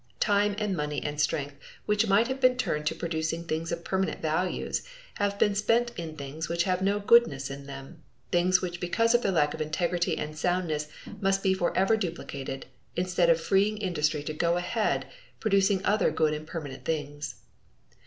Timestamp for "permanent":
3.83-4.19, 16.47-16.83